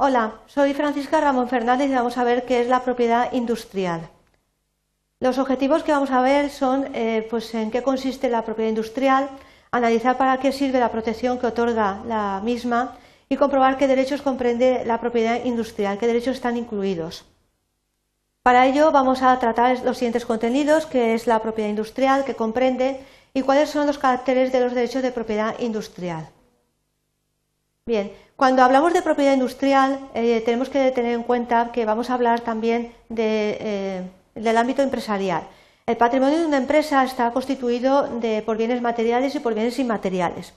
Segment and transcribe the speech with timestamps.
[0.00, 4.08] Hola, soy Francisca Ramón Fernández y vamos a ver qué es la propiedad industrial.
[5.18, 9.28] Los objetivos que vamos a ver son eh, pues, en qué consiste la propiedad industrial,
[9.72, 12.96] analizar para qué sirve la protección que otorga la misma
[13.28, 17.24] y comprobar qué derechos comprende la propiedad industrial, qué derechos están incluidos.
[18.44, 23.00] Para ello vamos a tratar los siguientes contenidos, que es la propiedad industrial, que comprende
[23.34, 26.28] y cuáles son los caracteres de los derechos de propiedad industrial.
[27.84, 32.14] Bien, cuando hablamos de propiedad industrial eh, tenemos que tener en cuenta que vamos a
[32.14, 34.02] hablar también eh,
[34.32, 35.42] del ámbito empresarial.
[35.84, 38.08] El patrimonio de una empresa está constituido
[38.46, 40.54] por bienes materiales y por bienes inmateriales.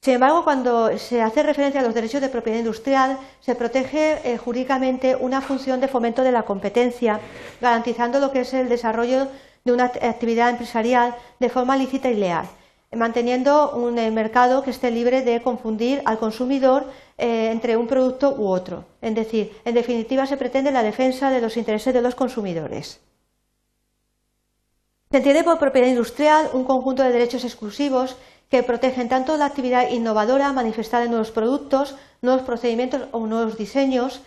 [0.00, 4.38] Sin embargo, cuando se hace referencia a los derechos de propiedad industrial, se protege eh,
[4.38, 7.18] jurídicamente una función de fomento de la competencia,
[7.60, 9.26] garantizando lo que es el desarrollo
[9.64, 12.48] de una actividad empresarial de forma lícita y leal
[12.92, 16.86] manteniendo un eh, mercado que esté libre de confundir al consumidor
[17.18, 18.84] eh, entre un producto u otro.
[19.02, 23.00] Es decir, en definitiva, se pretende la defensa de los intereses de los consumidores.
[25.10, 28.16] Se entiende por propiedad industrial un conjunto de derechos exclusivos
[28.50, 34.20] que protegen tanto la actividad innovadora manifestada en nuevos productos, nuevos procedimientos o nuevos diseños,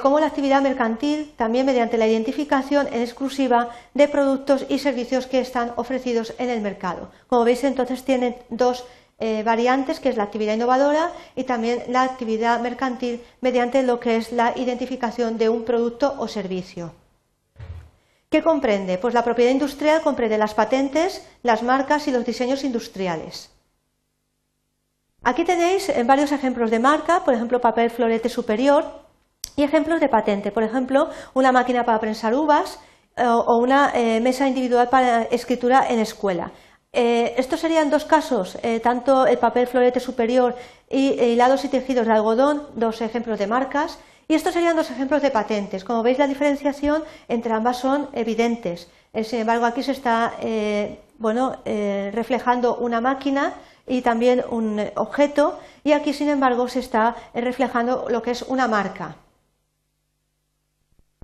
[0.00, 5.38] como la actividad mercantil, también mediante la identificación en exclusiva de productos y servicios que
[5.38, 7.10] están ofrecidos en el mercado.
[7.28, 8.84] Como veis, entonces tienen dos
[9.18, 14.16] eh, variantes, que es la actividad innovadora y también la actividad mercantil mediante lo que
[14.16, 16.92] es la identificación de un producto o servicio.
[18.28, 18.98] ¿Qué comprende?
[18.98, 23.50] Pues la propiedad industrial comprende las patentes, las marcas y los diseños industriales.
[25.22, 29.05] Aquí tenéis eh, varios ejemplos de marca, por ejemplo, papel florete superior,
[29.56, 32.78] y ejemplos de patente, por ejemplo, una máquina para prensar uvas
[33.16, 36.52] eh, o una eh, mesa individual para escritura en escuela.
[36.92, 40.54] Eh, estos serían dos casos, tanto el papel florete superior
[40.88, 45.20] y hilados y tejidos de algodón, dos ejemplos de marcas, y estos serían dos ejemplos
[45.20, 45.84] de patentes.
[45.84, 48.88] Como veis, la diferenciación entre ambas son evidentes.
[49.24, 50.32] sin embargo, aquí se está
[51.18, 51.56] bueno,
[52.12, 53.52] reflejando una máquina
[53.86, 58.68] y también un objeto, y aquí, sin embargo, se está reflejando lo que es una
[58.68, 59.16] marca.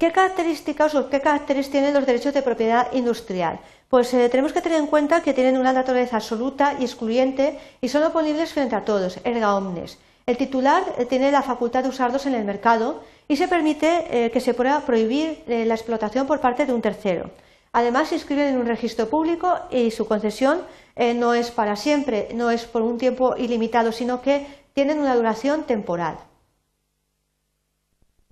[0.02, 3.60] ¿Qué características o qué caracteres tienen los derechos de propiedad industrial?
[3.88, 7.88] Pues eh, tenemos que tener en cuenta que tienen una naturaleza absoluta y excluyente y
[7.88, 9.98] son oponibles frente a todos, erga omnes.
[10.26, 14.32] El titular eh, tiene la facultad de usarlos en el mercado y se permite eh,
[14.32, 17.30] que se pueda prohibir la explotación por parte de un tercero.
[17.72, 20.62] Además, se inscriben en un registro público y su concesión
[20.96, 25.62] no es para siempre, no es por un tiempo ilimitado, sino que tienen una duración
[25.62, 26.18] temporal.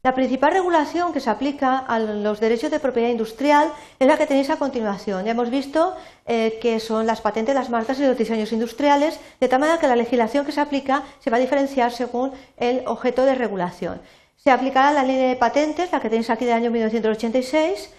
[0.02, 4.26] La principal regulación que se aplica a los derechos de propiedad industrial es la que
[4.26, 5.26] tenéis a continuación.
[5.26, 5.94] Ya hemos visto
[6.24, 9.86] eh, que son las patentes, las marcas y los diseños industriales, de tal manera que
[9.86, 14.00] la legislación que se aplica se va a diferenciar según el objeto de regulación.
[14.36, 17.92] Se aplicará la ley de patentes, la que tenéis aquí del año 1986,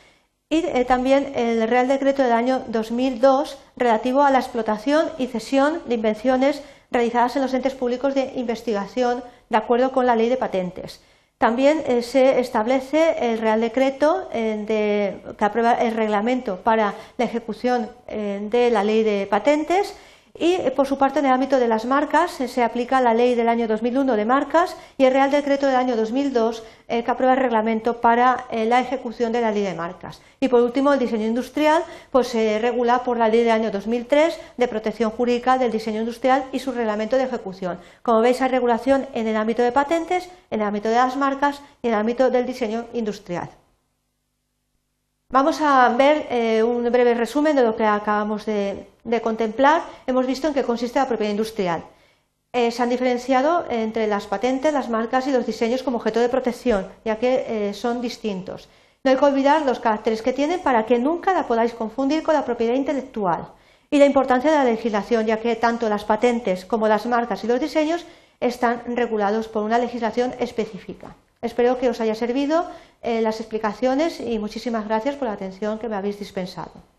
[0.49, 5.83] y eh, también el Real Decreto del año 2002 relativo a la explotación y cesión
[5.85, 10.37] de invenciones realizadas en los entes públicos de investigación de acuerdo con la ley de
[10.37, 10.99] patentes.
[11.41, 17.89] También eh, se establece el Real Decreto eh, que aprueba el reglamento para la ejecución
[18.07, 19.95] eh, de la ley de patentes
[20.37, 23.49] y, por su parte, en el ámbito de las marcas se aplica la ley del
[23.49, 28.01] año 2001 de marcas y el Real Decreto del año 2002 que aprueba el reglamento
[28.01, 30.21] para la ejecución de la ley de marcas.
[30.39, 34.37] Y, por último, el diseño industrial pues, se regula por la ley del año 2003
[34.57, 37.79] de protección jurídica del diseño industrial y su reglamento de ejecución.
[38.01, 41.61] Como veis, hay regulación en el ámbito de patentes, en el ámbito de las marcas
[41.81, 43.49] y en el ámbito del diseño industrial.
[45.31, 48.85] Vamos a ver eh, un breve resumen de lo que acabamos de,
[49.23, 49.81] contemplar.
[50.05, 51.85] Hemos visto en qué consiste la propiedad industrial.
[52.51, 56.27] Eh, se han diferenciado entre las patentes, las marcas y los diseños como objeto de
[56.27, 58.67] protección, ya que eh, son distintos.
[59.05, 62.35] No hay que olvidar los caracteres que tienen para que nunca la podáis confundir con
[62.35, 63.53] la propiedad intelectual.
[63.89, 67.47] Y la importancia de la legislación, ya que tanto las patentes como las marcas y
[67.47, 68.05] los diseños
[68.41, 71.15] están regulados por una legislación específica.
[71.41, 72.69] Espero que os haya servido
[73.01, 76.90] eh, las explicaciones y muchísimas gracias por la atención que me habéis dispensado.